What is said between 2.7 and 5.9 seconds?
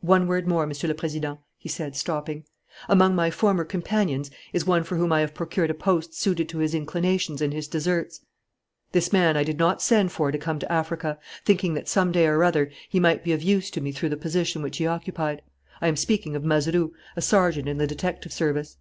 "Among my former companions is one for whom I procured a